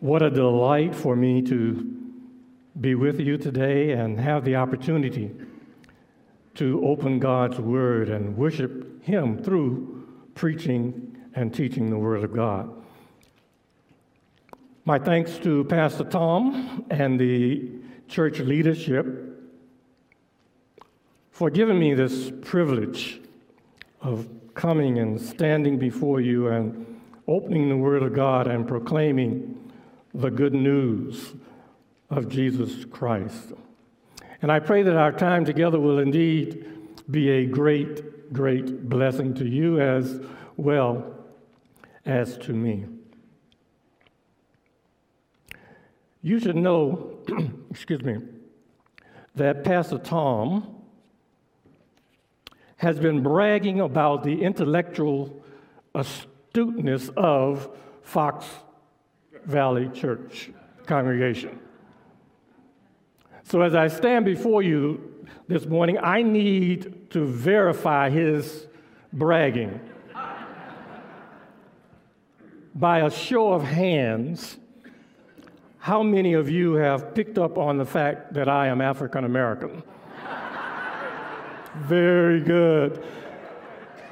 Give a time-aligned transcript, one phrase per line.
[0.00, 2.00] What a delight for me to
[2.80, 5.30] be with you today and have the opportunity
[6.54, 12.70] to open God's Word and worship Him through preaching and teaching the Word of God.
[14.84, 17.70] My thanks to Pastor Tom and the
[18.08, 19.06] church leadership
[21.30, 23.20] for giving me this privilege
[24.02, 29.63] of coming and standing before you and opening the Word of God and proclaiming
[30.14, 31.34] the good news
[32.08, 33.52] of Jesus Christ.
[34.40, 36.66] And I pray that our time together will indeed
[37.10, 40.20] be a great, great blessing to you as
[40.56, 41.16] well
[42.06, 42.86] as to me.
[46.22, 47.18] You should know,
[47.70, 48.18] excuse me,
[49.34, 50.82] that Pastor Tom
[52.76, 55.44] has been bragging about the intellectual
[55.94, 57.68] astuteness of
[58.02, 58.46] Fox
[59.46, 60.50] Valley Church
[60.86, 61.58] congregation.
[63.44, 68.66] So, as I stand before you this morning, I need to verify his
[69.12, 69.80] bragging.
[72.74, 74.56] By a show of hands,
[75.78, 79.82] how many of you have picked up on the fact that I am African American?
[81.76, 83.04] Very good.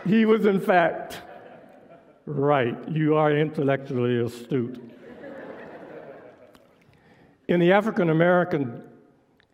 [0.07, 1.23] He was, in fact,
[2.27, 2.77] right.
[2.89, 4.92] You are intellectually astute.
[7.53, 8.83] In the African American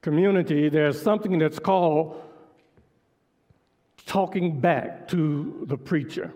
[0.03, 2.23] community, there's something that's called
[4.07, 6.33] talking back to the preacher.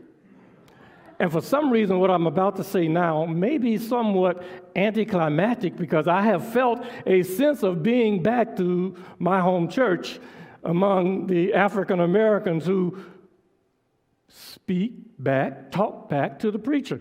[1.20, 4.42] And for some reason, what I'm about to say now may be somewhat
[4.74, 10.18] anticlimactic because I have felt a sense of being back to my home church
[10.64, 12.98] among the African Americans who
[14.26, 17.00] speak back, talk back to the preacher.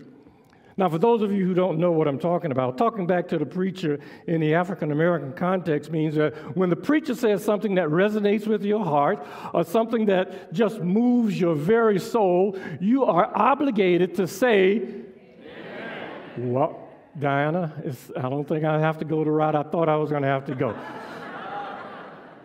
[0.76, 3.38] Now, for those of you who don't know what I'm talking about, talking back to
[3.38, 7.88] the preacher in the African American context means that when the preacher says something that
[7.88, 14.14] resonates with your heart or something that just moves your very soul, you are obligated
[14.14, 14.76] to say,
[15.44, 16.52] Amen.
[16.52, 17.72] Well, Diana,
[18.16, 20.28] I don't think I have to go the route I thought I was going to
[20.28, 20.74] have to go.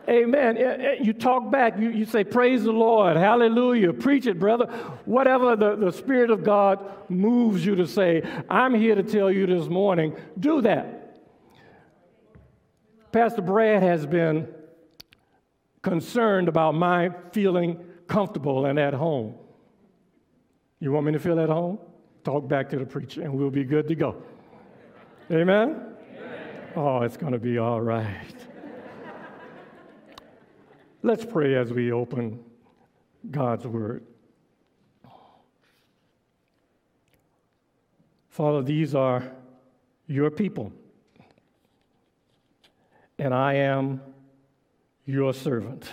[0.09, 0.99] Amen.
[1.01, 4.67] You talk back, you, you say, Praise the Lord, hallelujah, preach it, brother.
[5.03, 6.79] Whatever the, the Spirit of God
[7.09, 11.19] moves you to say, I'm here to tell you this morning, do that.
[13.11, 14.47] Pastor Brad has been
[15.81, 19.35] concerned about my feeling comfortable and at home.
[20.79, 21.79] You want me to feel at home?
[22.23, 24.21] Talk back to the preacher and we'll be good to go.
[25.31, 25.81] Amen?
[26.15, 26.71] Amen.
[26.75, 28.46] Oh, it's going to be all right.
[31.03, 32.39] Let's pray as we open
[33.29, 34.03] God's Word.
[38.29, 39.23] Father, these are
[40.07, 40.71] your people,
[43.17, 44.01] and I am
[45.05, 45.89] your servant.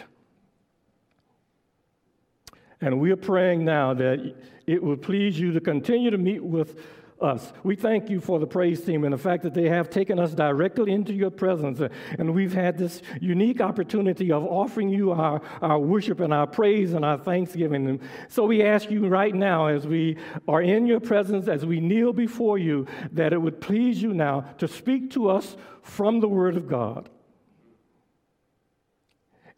[2.80, 4.34] And we are praying now that
[4.66, 6.80] it will please you to continue to meet with
[7.24, 7.52] us.
[7.62, 10.34] We thank you for the praise team and the fact that they have taken us
[10.34, 11.80] directly into your presence.
[12.18, 16.92] And we've had this unique opportunity of offering you our, our worship and our praise
[16.92, 17.86] and our thanksgiving.
[17.88, 21.80] And so we ask you right now, as we are in your presence, as we
[21.80, 26.28] kneel before you, that it would please you now to speak to us from the
[26.28, 27.08] Word of God.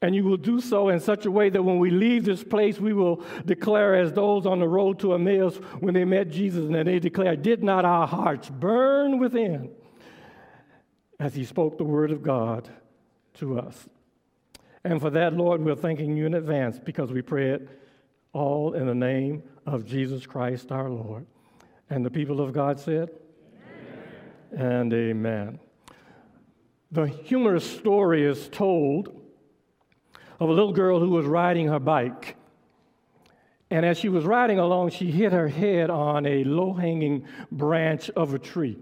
[0.07, 2.79] And you will do so in such a way that when we leave this place,
[2.79, 6.87] we will declare, as those on the road to Emmaus when they met Jesus, and
[6.87, 9.73] they declared, Did not our hearts burn within
[11.19, 12.69] as he spoke the word of God
[13.35, 13.89] to us?
[14.85, 17.69] And for that, Lord, we're thanking you in advance because we pray it
[18.33, 21.27] all in the name of Jesus Christ our Lord.
[21.91, 23.11] And the people of God said,
[24.53, 24.65] amen.
[24.65, 25.59] and amen.
[26.93, 29.26] The humorous story is told
[30.39, 32.37] of a little girl who was riding her bike.
[33.71, 38.11] And as she was riding along, she hit her head on a low hanging branch
[38.11, 38.79] of a tree.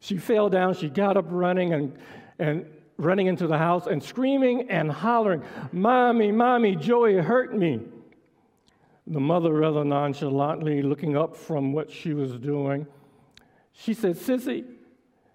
[0.00, 1.98] She fell down, she got up running and,
[2.38, 2.66] and
[2.96, 5.42] running into the house and screaming and hollering,
[5.72, 7.80] Mommy, Mommy, Joey hurt me.
[9.06, 12.86] The mother, rather nonchalantly looking up from what she was doing,
[13.72, 14.64] she said, Sissy,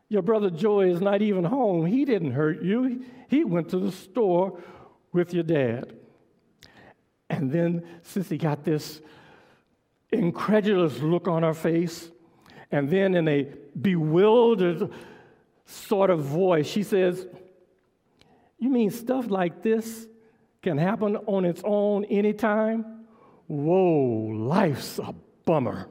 [0.09, 1.85] your brother Joey is not even home.
[1.85, 3.03] He didn't hurt you.
[3.29, 4.61] He went to the store
[5.13, 5.93] with your dad.
[7.29, 9.01] And then Sissy got this
[10.11, 12.11] incredulous look on her face.
[12.71, 13.47] And then, in a
[13.79, 14.89] bewildered
[15.65, 17.27] sort of voice, she says,
[18.57, 20.07] You mean stuff like this
[20.61, 23.05] can happen on its own anytime?
[23.47, 25.13] Whoa, life's a
[25.45, 25.87] bummer.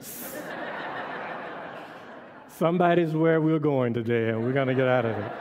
[2.48, 5.32] Somebody's where we're going today, and we're going to get out of it.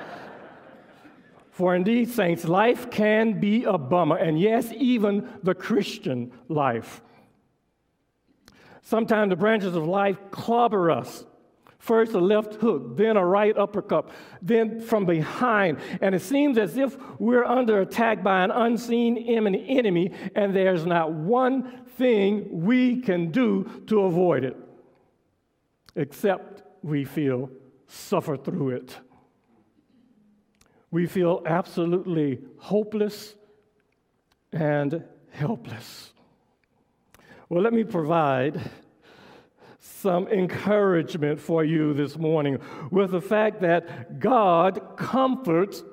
[1.58, 7.02] For indeed, saints, life can be a bummer, and yes, even the Christian life.
[8.84, 11.26] Sometimes the branches of life clobber us.
[11.80, 15.80] First a left hook, then a right uppercut, then from behind.
[16.00, 21.12] And it seems as if we're under attack by an unseen enemy, and there's not
[21.12, 24.58] one thing we can do to avoid it,
[25.96, 27.50] except we feel
[27.88, 28.96] suffer through it.
[30.92, 33.36] We feel absolutely hopeless
[34.52, 36.14] and helpless.
[37.50, 38.60] Well, let me provide
[39.80, 42.60] some encouragement for you this morning
[42.92, 45.84] with the fact that God comforts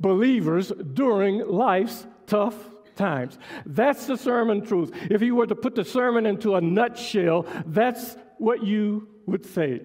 [0.00, 2.54] believers during life's tough
[2.96, 3.38] times.
[3.64, 4.90] That's the sermon truth.
[5.10, 9.82] If you were to put the sermon into a nutshell, that's what you would say.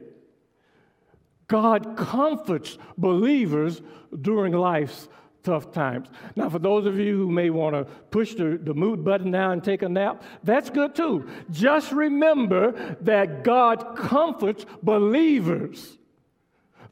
[1.52, 3.82] God comforts believers
[4.22, 5.10] during life's
[5.44, 6.08] tough times.
[6.38, 9.52] Now, for those of you who may want to push the, the mood button down
[9.52, 11.28] and take a nap, that's good too.
[11.52, 15.98] Just remember that God comforts believers,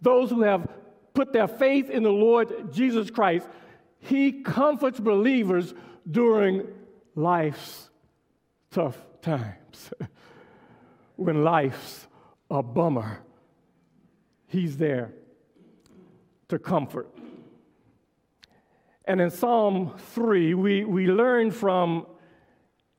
[0.01, 0.67] those who have
[1.13, 3.47] put their faith in the Lord Jesus Christ.
[3.99, 5.73] He comforts believers
[6.09, 6.67] during
[7.15, 7.89] life's
[8.71, 9.93] tough times.
[11.15, 12.07] when life's
[12.51, 13.19] a bummer,
[14.49, 15.13] He's there
[16.49, 17.07] to comfort.
[19.05, 22.05] And in Psalm 3, we, we learn from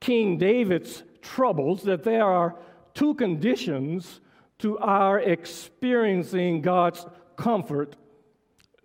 [0.00, 2.56] King David's troubles that there are
[2.94, 4.20] two conditions
[4.60, 7.04] to our experiencing God's
[7.36, 7.96] comfort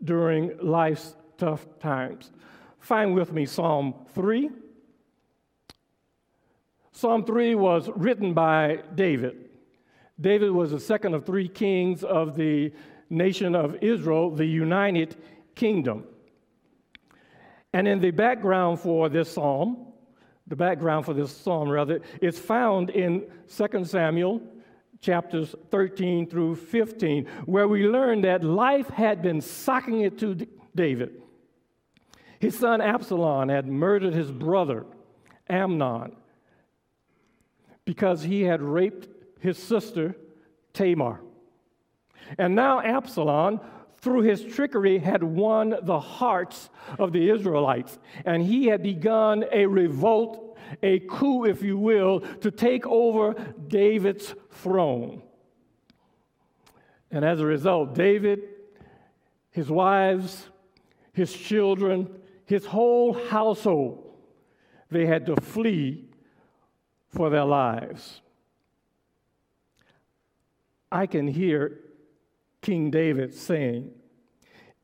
[0.04, 2.32] during life's tough times.
[2.80, 4.50] Find with me Psalm 3.
[6.92, 9.45] Psalm 3 was written by David.
[10.20, 12.72] David was the second of three kings of the
[13.10, 15.16] nation of Israel, the United
[15.56, 16.06] Kingdom.
[17.74, 19.88] And in the background for this psalm,
[20.48, 24.42] the background for this psalm, rather, is found in 2 Samuel
[25.02, 30.36] chapters 13 through 15, where we learn that life had been socking it to
[30.76, 31.22] David.
[32.40, 34.86] His son Absalom had murdered his brother
[35.50, 36.16] Amnon
[37.86, 39.08] because he had raped
[39.40, 40.16] his sister
[40.74, 41.22] Tamar.
[42.38, 43.60] And now Absalom
[44.06, 47.98] through his trickery, had won the hearts of the Israelites.
[48.24, 53.34] And he had begun a revolt, a coup, if you will, to take over
[53.68, 55.24] David's throne.
[57.10, 58.42] And as a result, David,
[59.50, 60.50] his wives,
[61.12, 62.08] his children,
[62.46, 64.14] his whole household,
[64.92, 66.10] they had to flee
[67.10, 68.22] for their lives.
[70.96, 71.82] I can hear
[72.62, 73.92] King David saying,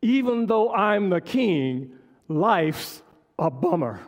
[0.01, 1.93] Even though I'm the king,
[2.27, 3.01] life's
[3.39, 4.01] a bummer.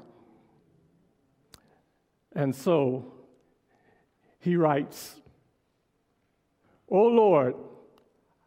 [2.33, 3.13] And so
[4.39, 5.15] he writes,
[6.89, 7.55] Oh Lord,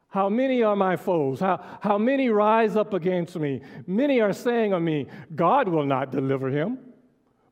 [0.08, 1.40] how many are my foes?
[1.40, 3.62] How, how many rise up against me?
[3.86, 6.78] Many are saying of me, God will not deliver him.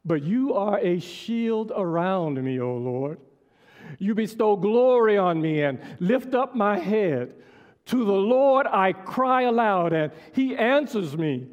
[0.05, 3.21] But you are a shield around me, O Lord.
[3.99, 7.35] You bestow glory on me and lift up my head.
[7.87, 11.49] To the Lord I cry aloud, and he answers me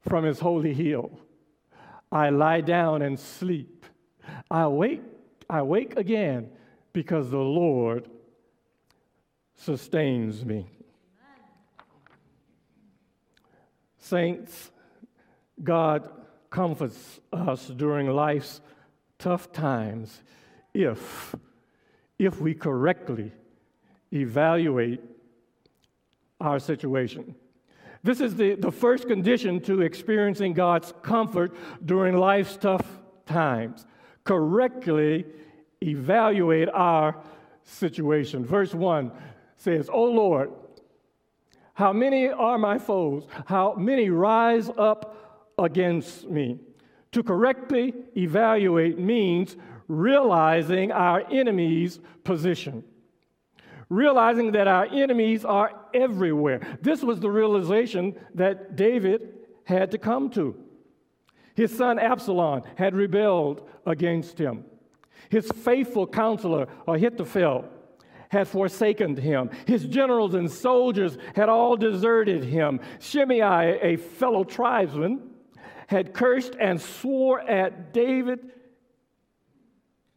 [0.00, 1.18] from his holy hill.
[2.10, 3.86] I lie down and sleep.
[4.50, 5.02] I wake,
[5.48, 6.50] I wake again
[6.92, 8.08] because the Lord
[9.54, 10.66] sustains me.
[13.98, 14.70] Saints,
[15.62, 16.10] God
[16.50, 18.60] comforts us during life's
[19.18, 20.22] tough times
[20.74, 21.34] if,
[22.24, 23.32] if we correctly
[24.12, 25.00] evaluate
[26.40, 27.34] our situation.
[28.04, 31.52] This is the, the first condition to experiencing God's comfort
[31.84, 32.86] during life's tough
[33.26, 33.86] times.
[34.22, 35.26] Correctly
[35.82, 37.20] evaluate our
[37.64, 38.44] situation.
[38.44, 39.10] Verse 1
[39.56, 40.52] says, O Lord,
[41.74, 43.26] how many are my foes?
[43.46, 46.60] How many rise up against me?
[47.12, 49.56] To correctly evaluate means
[49.88, 52.84] realizing our enemy's position
[53.92, 56.60] realizing that our enemies are everywhere.
[56.80, 59.34] This was the realization that David
[59.64, 60.56] had to come to.
[61.54, 64.64] His son Absalom had rebelled against him.
[65.28, 67.66] His faithful counselor, Ahithophel,
[68.30, 69.50] had forsaken him.
[69.66, 72.80] His generals and soldiers had all deserted him.
[72.98, 75.20] Shimei, a fellow tribesman,
[75.86, 78.52] had cursed and swore at David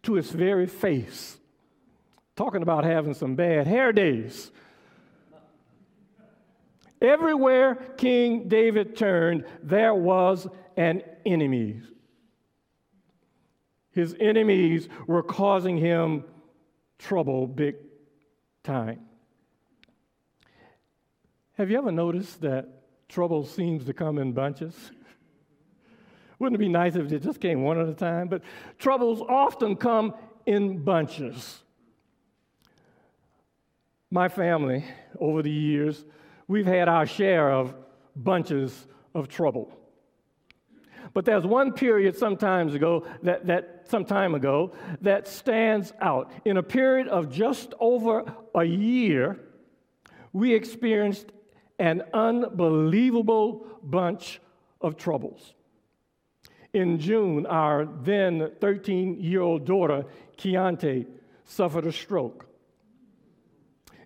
[0.06, 1.38] to his very face
[2.36, 4.52] talking about having some bad hair days.
[7.02, 11.82] Everywhere King David turned, there was an enemy.
[13.92, 16.26] His enemies were causing him
[17.00, 17.76] trouble big
[18.64, 19.02] time.
[21.54, 22.68] Have you ever noticed that
[23.08, 24.92] trouble seems to come in bunches?
[26.46, 28.28] Wouldn't it be nice if it just came one at a time?
[28.28, 28.44] But
[28.78, 30.14] troubles often come
[30.46, 31.64] in bunches.
[34.12, 34.86] My family,
[35.20, 36.06] over the years,
[36.48, 37.74] we've had our share of
[38.16, 38.86] bunches
[39.16, 39.76] of trouble.
[41.16, 44.72] But there's one period sometimes ago that, that some time ago
[45.02, 46.32] that stands out.
[46.46, 48.24] In a period of just over
[48.54, 49.40] a year,
[50.32, 51.32] we experienced
[51.80, 54.40] an unbelievable bunch
[54.80, 55.56] of troubles.
[56.76, 60.04] In June, our then 13 year old daughter,
[60.38, 61.08] Keontae,
[61.46, 62.48] suffered a stroke.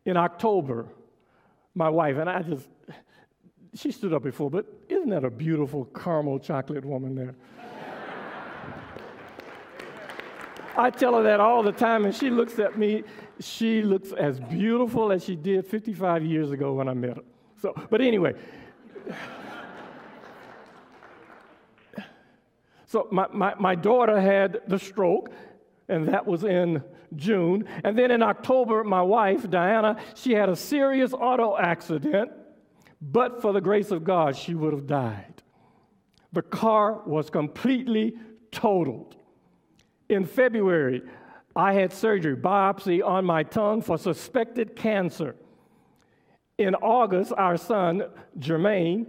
[0.06, 0.86] In October,
[1.74, 2.70] my wife, and I just,
[3.74, 7.34] she stood up before, but isn't that a beautiful caramel chocolate woman there?
[10.78, 13.04] I tell her that all the time, and she looks at me.
[13.40, 17.24] She looks as beautiful as she did 55 years ago when I met her.
[17.64, 18.36] So, but anyway.
[22.90, 25.32] So my, my, my daughter had the stroke,
[25.88, 26.84] and that was in
[27.16, 27.66] June.
[27.84, 32.32] And then in October, my wife, Diana, she had a serious auto accident,
[33.00, 35.44] but for the grace of God, she would have died.
[36.34, 38.16] The car was completely
[38.52, 39.16] totaled.
[40.10, 41.04] In February,
[41.56, 45.36] I had surgery, biopsy on my tongue for suspected cancer.
[46.58, 48.06] In August, our son,
[48.40, 49.06] Jermaine,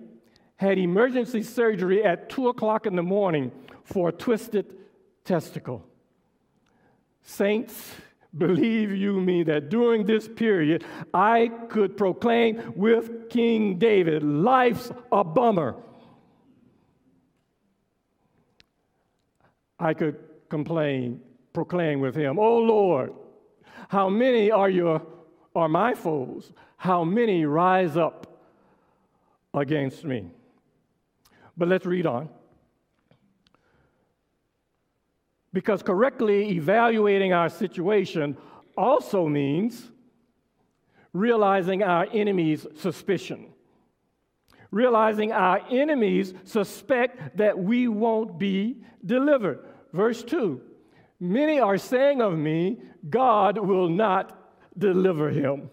[0.61, 3.51] had emergency surgery at 2 o'clock in the morning
[3.83, 4.77] for a twisted
[5.25, 5.83] testicle.
[7.23, 7.95] Saints,
[8.37, 15.25] believe you me that during this period, I could proclaim with King David, life's a
[15.25, 15.77] bummer.
[19.79, 20.19] I could
[20.51, 21.23] complain,
[21.55, 23.15] proclaim with him, Oh Lord,
[23.89, 25.01] how many are your
[25.57, 26.53] are my foes?
[26.81, 28.27] how many rise up
[29.53, 30.31] against me.
[31.61, 32.31] But let's read on.
[35.53, 38.39] Because correctly evaluating our situation
[38.79, 39.91] also means
[41.13, 43.53] realizing our enemy's suspicion.
[44.71, 49.63] Realizing our enemies suspect that we won't be delivered.
[49.93, 50.63] Verse 2
[51.21, 55.69] Many are saying of me, God will not deliver him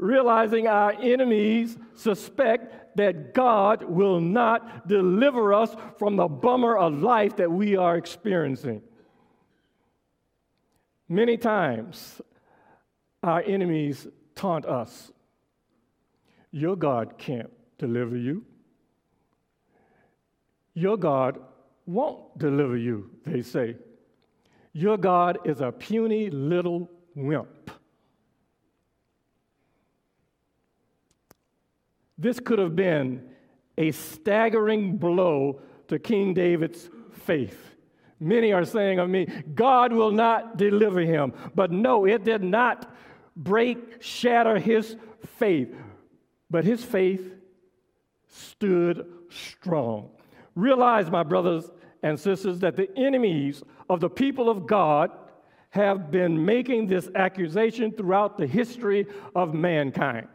[0.00, 7.36] realizing our enemies suspect that God will not deliver us from the bummer of life
[7.36, 8.82] that we are experiencing.
[11.08, 12.20] Many times,
[13.22, 15.12] our enemies taunt us.
[16.50, 18.44] Your God can't deliver you.
[20.74, 21.40] Your God
[21.84, 23.76] won't deliver you, they say.
[24.72, 27.59] Your God is a puny little wimp.
[32.20, 33.22] This could have been
[33.78, 37.58] a staggering blow to King David's faith.
[38.20, 41.32] Many are saying of me, God will not deliver him.
[41.54, 42.94] But no, it did not
[43.34, 44.96] break, shatter his
[45.38, 45.74] faith.
[46.50, 47.32] But his faith
[48.28, 50.10] stood strong.
[50.54, 51.70] Realize, my brothers
[52.02, 55.10] and sisters, that the enemies of the people of God
[55.70, 60.28] have been making this accusation throughout the history of mankind.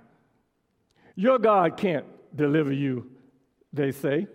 [1.16, 2.06] Your God can't
[2.36, 3.10] deliver you,
[3.72, 4.28] they say.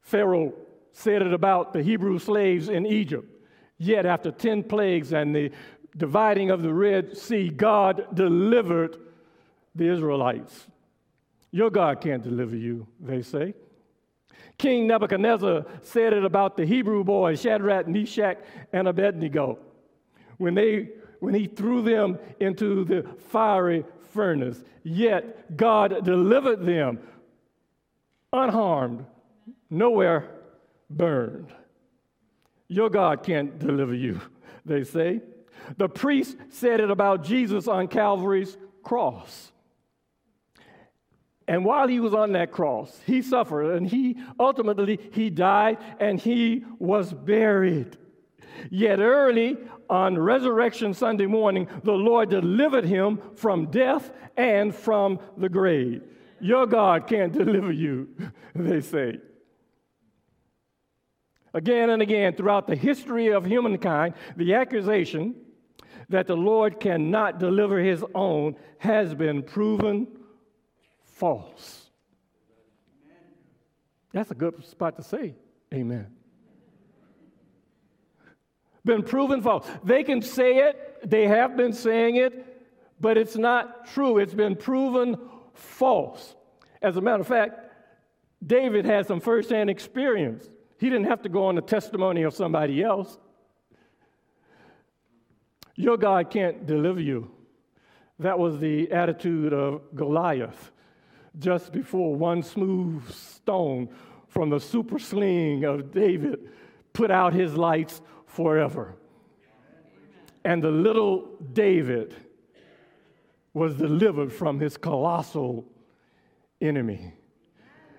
[0.00, 0.54] Pharaoh
[0.92, 3.28] said it about the Hebrew slaves in Egypt.
[3.78, 5.50] Yet, after 10 plagues and the
[5.96, 8.96] dividing of the Red Sea, God delivered
[9.74, 10.68] the Israelites.
[11.50, 13.54] Your God can't deliver you, they say.
[14.58, 18.38] King Nebuchadnezzar said it about the Hebrew boys, Shadrach, Meshach,
[18.72, 19.58] and Abednego,
[20.38, 23.84] when, they, when he threw them into the fiery
[24.14, 27.00] furnace, yet God delivered them
[28.32, 29.04] unharmed,
[29.68, 30.30] nowhere
[30.88, 31.48] burned.
[32.68, 34.20] Your God can't deliver you,
[34.64, 35.20] they say.
[35.76, 39.52] The priest said it about Jesus on Calvary's cross.
[41.46, 46.18] And while he was on that cross, he suffered and he ultimately he died and
[46.18, 47.98] he was buried.
[48.70, 49.56] Yet early
[49.88, 56.02] on Resurrection Sunday morning, the Lord delivered him from death and from the grave.
[56.40, 58.08] Your God can't deliver you,
[58.54, 59.18] they say.
[61.52, 65.36] Again and again, throughout the history of humankind, the accusation
[66.08, 70.08] that the Lord cannot deliver his own has been proven
[71.02, 71.90] false.
[74.12, 75.34] That's a good spot to say
[75.72, 76.06] amen.
[78.84, 79.66] Been proven false.
[79.82, 82.54] They can say it, they have been saying it,
[83.00, 84.18] but it's not true.
[84.18, 85.18] It's been proven
[85.54, 86.34] false.
[86.82, 87.60] As a matter of fact,
[88.46, 90.48] David had some firsthand experience.
[90.78, 93.18] He didn't have to go on the testimony of somebody else.
[95.76, 97.30] Your God can't deliver you.
[98.18, 100.70] That was the attitude of Goliath
[101.38, 103.88] just before one smooth stone
[104.28, 106.48] from the super sling of David
[106.92, 108.00] put out his lights
[108.34, 108.96] forever.
[110.44, 112.14] And the little David
[113.54, 115.64] was delivered from his colossal
[116.60, 117.14] enemy.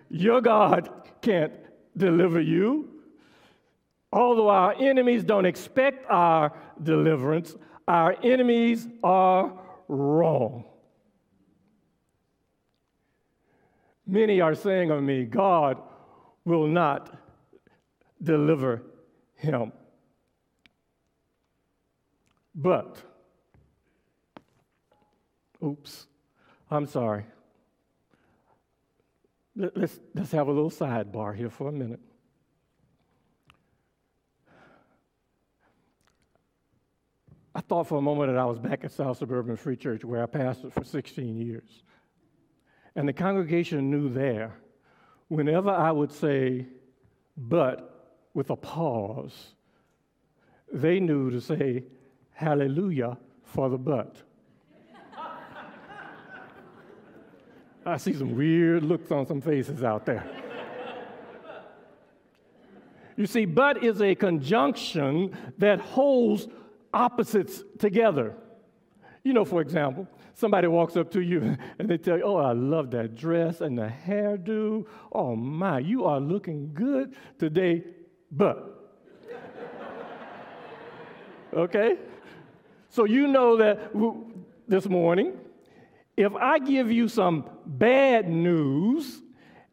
[0.10, 0.90] Your God
[1.22, 1.54] can't
[1.96, 2.90] deliver you.
[4.12, 7.56] Although our enemies don't expect our deliverance,
[7.88, 9.54] our enemies are
[9.88, 10.66] wrong.
[14.06, 15.82] Many are saying of me, God
[16.44, 17.18] will not
[18.22, 18.84] deliver
[19.36, 19.72] him.
[22.56, 22.98] But,
[25.62, 26.08] oops,
[26.72, 27.26] I'm sorry.
[29.58, 32.00] Let's, let's have a little sidebar here for a minute.
[37.54, 40.24] I thought for a moment that I was back at South Suburban Free Church where
[40.24, 41.84] I pastored for 16 years.
[42.98, 44.54] And the congregation knew there,
[45.30, 46.68] whenever I would say,
[47.38, 49.56] but with a pause,
[50.72, 51.86] they knew to say,
[52.36, 54.22] hallelujah for the but.
[57.86, 60.26] I see some weird looks on some faces out there.
[63.16, 66.48] you see, but is a conjunction that holds
[66.94, 68.36] opposites together.
[69.24, 72.54] You know, for example, somebody walks up to you and they tell you, Oh, I
[72.54, 74.88] love that dress and the hairdo.
[75.12, 77.84] Oh, my, you are looking good today,
[78.32, 78.92] but.
[81.54, 81.98] okay?
[82.96, 83.92] So you know that
[84.70, 85.34] this morning,
[86.16, 89.22] if I give you some bad news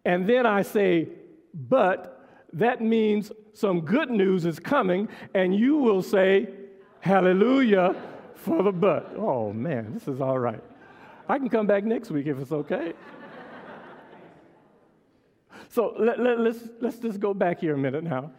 [0.05, 1.09] and then I say,
[1.55, 6.49] but, that means some good news is coming, and you will say,
[6.99, 7.95] hallelujah
[8.35, 9.15] for the but.
[9.17, 10.63] Oh man, this is all right.
[11.29, 12.93] I can come back next week if it's okay.
[15.69, 18.33] so let, let, let's, let's just go back here a minute now.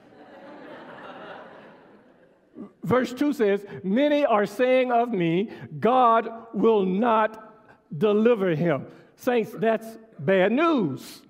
[2.84, 7.54] Verse 2 says, Many are saying of me, God will not
[7.98, 8.88] deliver him.
[9.16, 9.88] Saints, that's
[10.20, 11.22] bad news.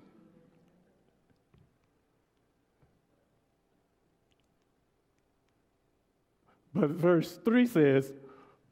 [6.74, 8.12] But verse 3 says,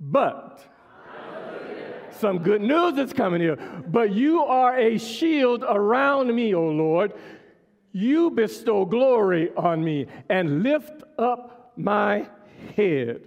[0.01, 0.61] But
[2.19, 3.57] some good news is coming here.
[3.89, 7.15] But you are a shield around me, O Lord.
[7.93, 12.29] You bestow glory on me and lift up my
[12.77, 13.23] head.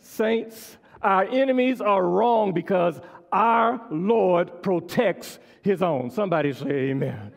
[0.00, 6.10] Saints, our enemies are wrong because our Lord protects his own.
[6.10, 7.32] Somebody say amen.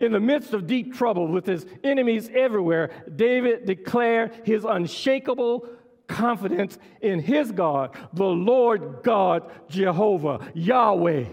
[0.00, 5.68] In the midst of deep trouble with his enemies everywhere, David declared his unshakable
[6.06, 11.26] confidence in his God, the Lord God, Jehovah, Yahweh.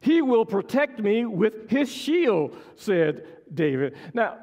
[0.00, 3.94] He will protect me with his shield, said David.
[4.14, 4.38] Now,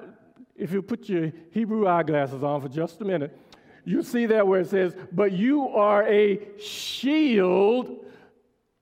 [0.57, 3.37] if you put your Hebrew eyeglasses on for just a minute,
[3.85, 8.05] you see that where it says, But you are a shield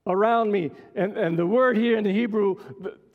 [0.06, 0.70] around me.
[0.94, 2.56] And, and the word here in the Hebrew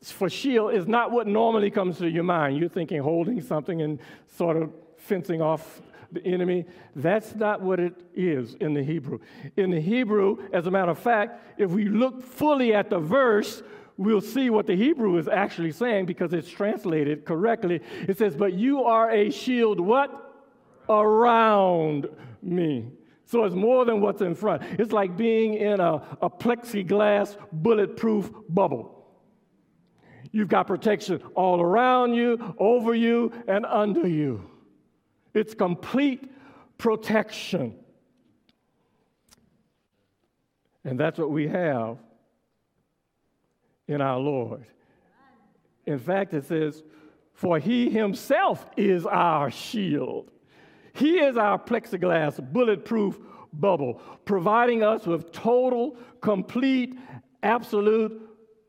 [0.02, 2.58] for shield is not what normally comes to your mind.
[2.58, 3.98] You're thinking holding something and
[4.36, 6.66] sort of fencing off the enemy.
[6.94, 9.18] That's not what it is in the Hebrew.
[9.56, 13.62] In the Hebrew, as a matter of fact, if we look fully at the verse,
[13.96, 17.80] we'll see what the Hebrew is actually saying because it's translated correctly.
[18.08, 20.22] It says, But you are a shield, what?
[20.88, 22.08] around
[22.42, 22.90] me.
[23.24, 24.62] So it's more than what's in front.
[24.78, 28.98] It's like being in a, a plexiglass bulletproof bubble.
[30.32, 34.48] You've got protection all around you, over you, and under you.
[35.34, 36.30] It's complete
[36.78, 37.74] protection.
[40.84, 41.98] And that's what we have
[43.92, 44.64] in our Lord.
[45.86, 46.82] In fact, it says,
[47.34, 50.30] For he himself is our shield.
[50.94, 53.18] He is our plexiglass bulletproof
[53.52, 56.98] bubble, providing us with total, complete,
[57.42, 58.20] absolute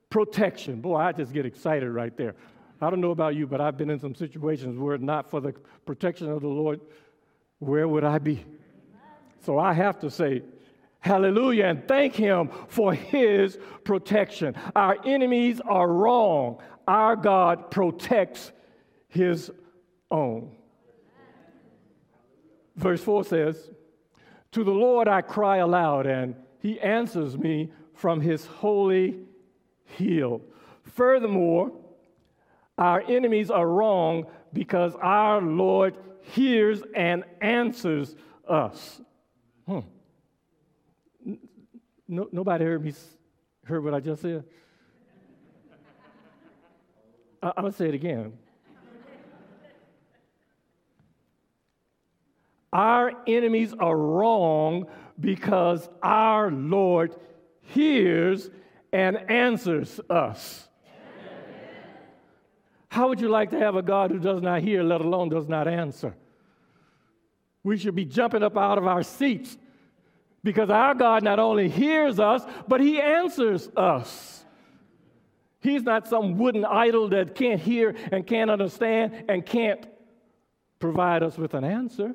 [0.09, 0.81] protection.
[0.81, 2.35] Boy, I just get excited right there.
[2.81, 5.53] I don't know about you, but I've been in some situations where not for the
[5.85, 6.81] protection of the Lord,
[7.59, 8.45] where would I be?
[9.45, 10.43] So I have to say,
[11.03, 11.65] Hallelujah.
[11.65, 14.55] And thank Him for His protection.
[14.73, 16.61] Our enemies are wrong.
[16.87, 18.53] Our God protects
[19.09, 19.51] His
[20.09, 20.55] own.
[22.77, 23.69] Verse 4 says,
[24.53, 29.19] To the Lord I cry aloud, and He answers me from His holy
[29.83, 30.41] hill.
[30.83, 31.73] Furthermore,
[32.77, 38.15] our enemies are wrong because our Lord hears and answers
[38.47, 39.01] us.
[39.67, 39.79] Hmm.
[42.07, 42.93] No, nobody heard me
[43.65, 44.43] heard what I just said.
[47.41, 48.33] I, I'm gonna say it again.
[52.71, 54.87] Our enemies are wrong
[55.19, 57.15] because our Lord
[57.61, 58.49] hears
[58.91, 60.67] and answers us.
[62.89, 65.47] How would you like to have a God who does not hear, let alone does
[65.47, 66.15] not answer?
[67.63, 69.57] We should be jumping up out of our seats
[70.43, 74.43] because our God not only hears us, but He answers us.
[75.61, 79.87] He's not some wooden idol that can't hear and can't understand and can't
[80.79, 82.13] provide us with an answer.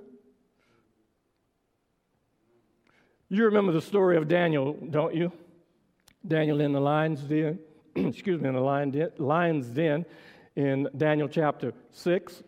[3.31, 5.33] You remember the story of Daniel, don't you?
[6.27, 7.59] Daniel in the lion's den,
[7.95, 10.05] excuse me, in the lion den, lion's den
[10.57, 12.43] in Daniel chapter 6.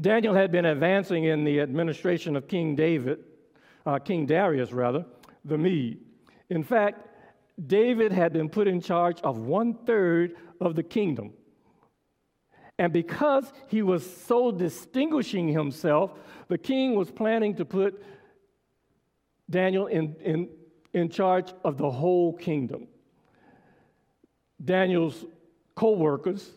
[0.00, 3.20] Daniel had been advancing in the administration of King David,
[3.86, 5.04] uh, King Darius, rather,
[5.44, 5.98] the Mede.
[6.50, 7.08] In fact,
[7.66, 11.32] David had been put in charge of one third of the kingdom.
[12.78, 16.12] And because he was so distinguishing himself,
[16.48, 18.02] the king was planning to put
[19.48, 20.48] Daniel in, in,
[20.92, 22.88] in charge of the whole kingdom.
[24.64, 25.24] Daniel's
[25.74, 26.50] co workers,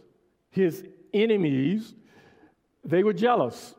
[0.49, 1.93] his enemies,
[2.83, 3.75] they were jealous.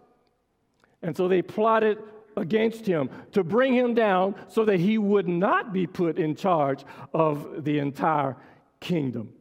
[1.03, 1.99] And so they plotted
[2.37, 6.85] against him to bring him down so that he would not be put in charge
[7.15, 8.37] of the entire
[8.81, 9.33] kingdom.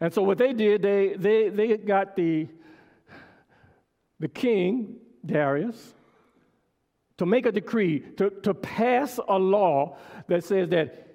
[0.00, 2.48] And so what they did, they, they, they got the,
[4.20, 5.94] the king, Darius,
[7.16, 9.96] to make a decree, to, to pass a law
[10.28, 11.06] that says that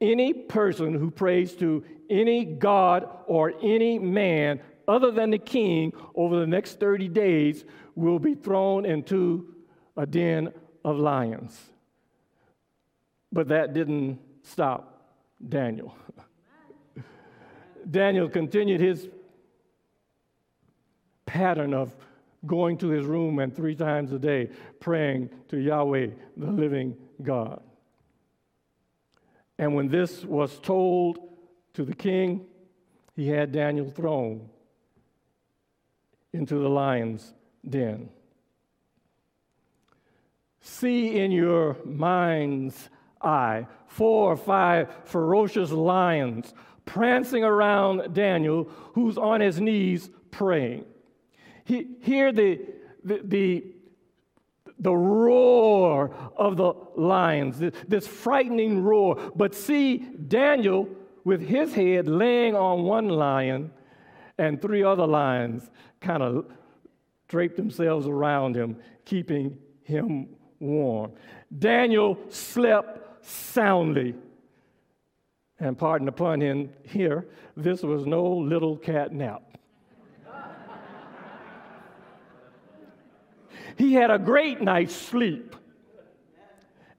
[0.00, 6.40] any person who prays to any god or any man other than the king over
[6.40, 7.64] the next 30 days
[8.00, 9.54] will be thrown into
[9.96, 10.52] a den
[10.84, 11.58] of lions.
[13.30, 15.12] But that didn't stop
[15.46, 15.94] Daniel.
[17.88, 19.08] Daniel continued his
[21.26, 21.94] pattern of
[22.46, 24.48] going to his room and three times a day
[24.80, 27.62] praying to Yahweh, the living God.
[29.58, 31.18] And when this was told
[31.74, 32.46] to the king,
[33.14, 34.48] he had Daniel thrown
[36.32, 37.34] into the lion's
[37.68, 38.08] den.
[40.60, 42.88] See in your mind's
[43.20, 50.84] eye four or five ferocious lions prancing around Daniel, who's on his knees praying.
[51.64, 52.60] He, hear the,
[53.04, 53.64] the, the,
[54.78, 59.16] the roar of the lions, this frightening roar.
[59.36, 60.88] But see Daniel
[61.22, 63.70] with his head laying on one lion,
[64.38, 65.70] and three other lions
[66.00, 66.46] kind of
[67.30, 71.12] draped themselves around him, keeping him warm.
[71.56, 74.16] Daniel slept soundly.
[75.60, 79.42] And pardon the pun in here, this was no little cat nap.
[83.78, 85.54] He had a great night's sleep.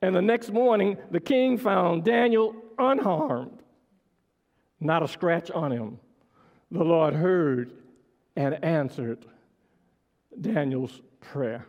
[0.01, 3.59] And the next morning, the king found Daniel unharmed,
[4.79, 5.99] not a scratch on him.
[6.71, 7.73] The Lord heard
[8.35, 9.25] and answered
[10.39, 11.65] Daniel's prayer.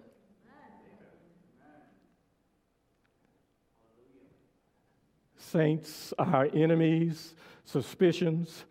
[5.36, 8.64] Saints, our enemies' suspicions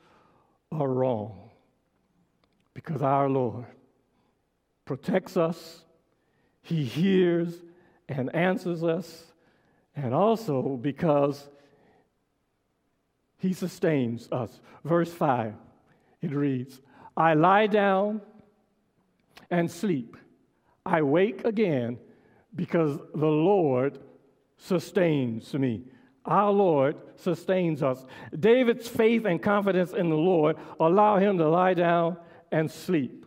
[0.72, 1.52] are wrong
[2.74, 3.66] because our Lord
[4.86, 5.84] protects us
[6.62, 7.62] he hears
[8.08, 9.32] and answers us,
[9.96, 11.50] and also because
[13.38, 14.60] He sustains us.
[14.84, 15.54] Verse 5,
[16.22, 16.80] it reads,
[17.18, 18.22] I lie down
[19.50, 20.18] and sleep.
[20.86, 21.98] I wake again
[22.56, 24.00] because the Lord
[24.58, 25.84] sustains me.
[26.26, 28.06] Our Lord sustains us.
[28.38, 32.18] David's faith and confidence in the Lord allow him to lie down
[32.52, 33.26] and sleep.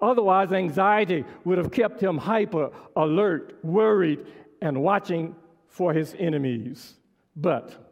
[0.00, 4.26] Otherwise, anxiety would have kept him hyper, alert, worried,
[4.60, 5.34] and watching
[5.68, 6.94] for his enemies.
[7.36, 7.91] But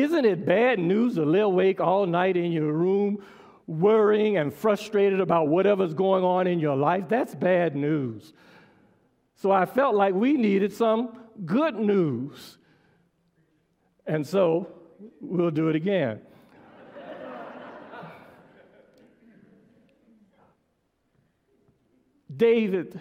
[0.00, 3.22] Isn't it bad news to lay awake all night in your room
[3.66, 7.04] worrying and frustrated about whatever's going on in your life?
[7.06, 8.32] That's bad news.
[9.34, 12.56] So I felt like we needed some good news.
[14.06, 14.72] And so
[15.20, 16.20] we'll do it again.
[22.34, 22.98] David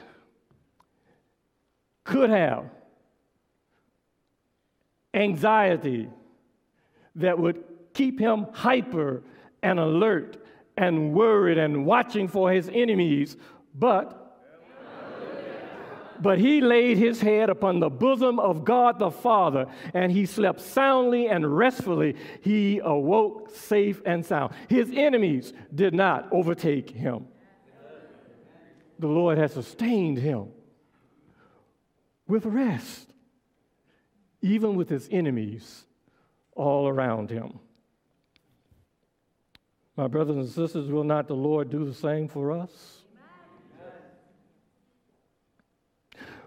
[2.04, 2.66] could have
[5.14, 6.10] anxiety
[7.20, 9.24] that would keep him hyper
[9.62, 10.44] and alert
[10.78, 13.38] and worried and watching for his enemies,
[13.76, 14.16] but
[16.22, 20.60] but he laid his head upon the bosom of God the Father, and he slept
[20.60, 22.18] soundly and restfully.
[22.42, 24.54] He awoke safe and sound.
[24.68, 27.28] His enemies did not overtake him.
[29.00, 30.50] The Lord has sustained him
[32.28, 33.14] with rest,
[34.42, 35.86] even with his enemies
[36.60, 37.58] all around him.
[39.95, 43.04] My brothers and sisters, will not the Lord do the same for us?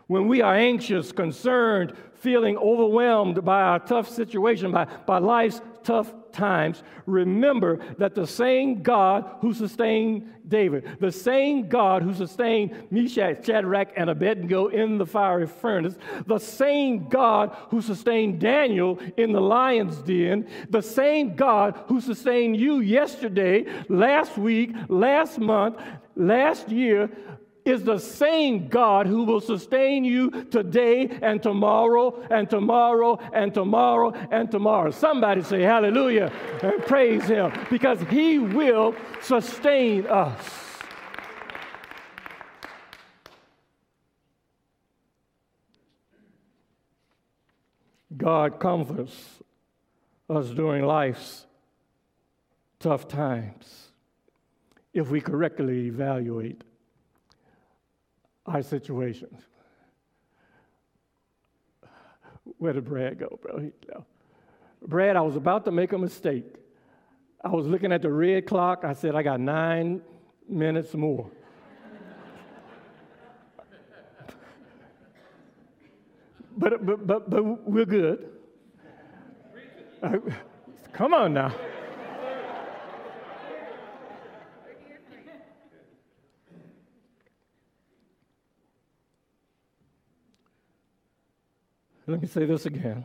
[0.07, 6.13] When we are anxious, concerned, feeling overwhelmed by our tough situation, by, by life's tough
[6.33, 13.45] times, remember that the same God who sustained David, the same God who sustained Meshach,
[13.45, 19.41] Shadrach, and Abednego in the fiery furnace, the same God who sustained Daniel in the
[19.41, 25.81] lion's den, the same God who sustained you yesterday, last week, last month,
[26.17, 27.11] last year,
[27.65, 34.13] is the same God who will sustain you today and tomorrow and tomorrow and tomorrow
[34.31, 34.91] and tomorrow.
[34.91, 40.59] Somebody say hallelujah and praise Him because He will sustain us.
[48.17, 49.43] God comforts
[50.29, 51.47] us during life's
[52.79, 53.89] tough times
[54.93, 56.63] if we correctly evaluate
[58.47, 59.41] our situations.
[62.59, 63.59] Where did Brad go, bro?
[63.59, 64.05] He, no.
[64.87, 66.57] Brad, I was about to make a mistake.
[67.45, 68.85] I was looking at the red clock.
[68.85, 70.03] I said, I got nine
[70.49, 71.31] minutes more.
[76.57, 78.31] but, but, but, but we're good.
[80.03, 80.17] Uh,
[80.93, 81.55] come on now.
[92.13, 93.05] Let me say this again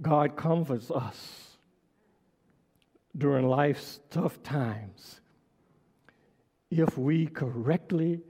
[0.00, 1.58] God comforts us
[3.14, 5.20] during life's tough times
[6.70, 8.22] if we correctly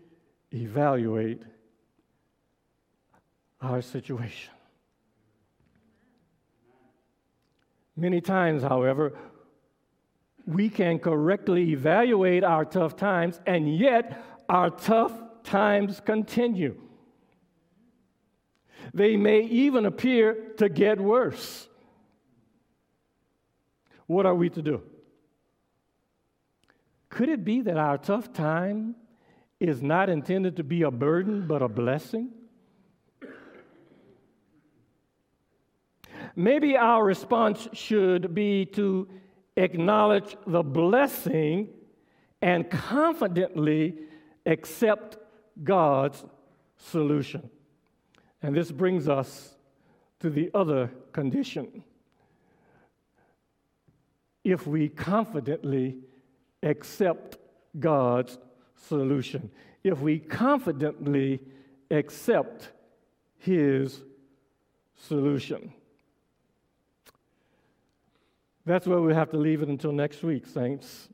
[0.53, 1.41] evaluate
[3.63, 4.53] our situation.
[7.97, 9.17] Many times, however,
[10.47, 15.13] we can correctly evaluate our tough times, and yet our tough
[15.45, 16.84] times continue.
[18.93, 21.69] They may even appear to get worse.
[24.07, 24.83] What are we to do?
[27.09, 28.97] Could it be that our tough time
[29.61, 32.31] is not intended to be a burden but a blessing?
[36.37, 39.09] Maybe our response should be to
[39.57, 41.69] acknowledge the blessing
[42.43, 43.99] and confidently
[44.45, 45.17] accept
[45.63, 46.25] God's
[46.77, 47.49] solution.
[48.45, 49.55] And this brings us
[50.21, 51.83] to the other condition.
[54.45, 55.97] If we confidently
[56.63, 57.39] accept
[57.81, 58.37] God's
[58.77, 59.51] solution,
[59.83, 61.41] if we confidently
[61.91, 62.71] accept
[63.39, 64.03] His
[64.95, 65.73] solution.
[68.67, 71.09] That's where we have to leave it until next week, saints.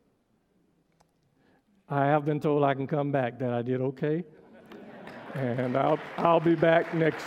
[1.88, 4.25] I have been told I can come back, that I did okay
[5.35, 7.25] and I'll, I'll be back next.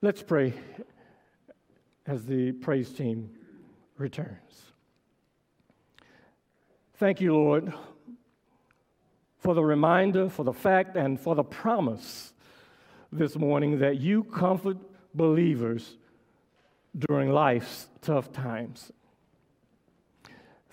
[0.00, 0.54] Let's pray
[2.06, 3.30] as the praise team
[3.96, 4.72] returns.
[6.94, 7.72] Thank you, Lord,
[9.38, 12.32] for the reminder, for the fact, and for the promise
[13.10, 14.76] this morning that you comfort
[15.14, 15.96] believers
[16.98, 18.92] during life's tough times.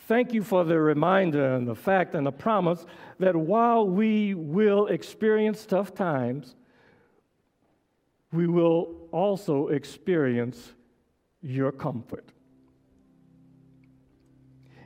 [0.10, 2.84] Thank you for the reminder and the fact and the promise
[3.19, 6.56] that while we will experience tough times,
[8.32, 10.74] we will also experience
[11.43, 12.28] your comfort.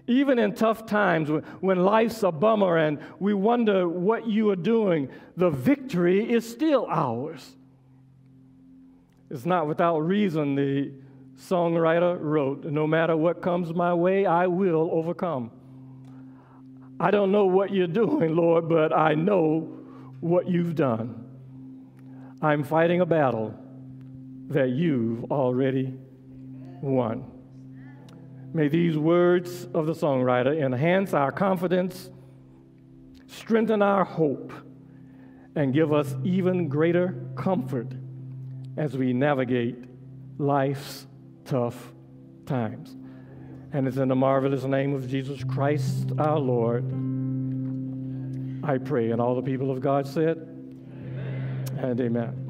[0.08, 1.30] Even in tough times,
[1.62, 5.08] when life's a bummer and we wonder what you are doing,
[5.38, 7.56] the victory is still ours.
[9.30, 10.92] It's not without reason the
[11.38, 15.52] songwriter wrote, No matter what comes my way, I will overcome.
[17.00, 19.80] I don't know what you're doing, Lord, but I know
[20.20, 21.26] what you've done.
[22.42, 23.54] I'm fighting a battle
[24.50, 25.94] that you've already
[26.82, 27.26] won.
[28.54, 32.10] May these words of the songwriter enhance our confidence,
[33.28, 34.54] strengthen our hope,
[35.56, 37.88] and give us even greater comfort
[38.78, 39.76] as we navigate
[40.38, 41.08] life's
[41.46, 41.94] tough
[42.46, 42.96] times.
[43.72, 46.84] And it's in the marvelous name of Jesus Christ our Lord.
[48.64, 49.12] I pray.
[49.12, 51.66] And all the people of God said, amen.
[51.80, 52.44] and amen.